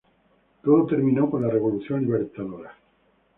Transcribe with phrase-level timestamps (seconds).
[0.63, 2.75] Todo terminó con la Revolución Libertadora.